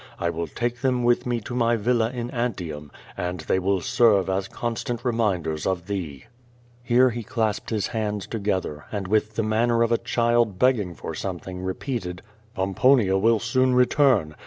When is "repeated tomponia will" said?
11.61-13.37